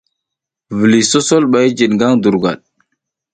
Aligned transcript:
Viliy 0.77 1.03
sosol 1.11 1.43
ɓa 1.51 1.59
jid 1.77 1.91
ngaƞ 1.95 2.13
durgwad. 2.21 2.59